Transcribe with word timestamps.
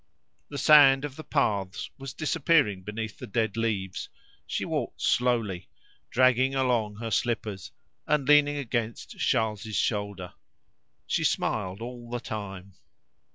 The 0.49 0.57
sand 0.57 1.05
of 1.05 1.15
the 1.15 1.23
paths 1.23 1.91
was 1.99 2.11
disappearing 2.11 2.81
beneath 2.81 3.19
the 3.19 3.27
dead 3.27 3.55
leaves; 3.55 4.09
she 4.47 4.65
walked 4.65 4.99
slowly, 4.99 5.69
dragging 6.09 6.55
along 6.55 6.95
her 6.95 7.11
slippers, 7.11 7.71
and 8.07 8.27
leaning 8.27 8.57
against 8.57 9.19
Charles's 9.19 9.75
shoulder. 9.75 10.33
She 11.05 11.23
smiled 11.23 11.83
all 11.83 12.09
the 12.09 12.19
time. 12.19 12.73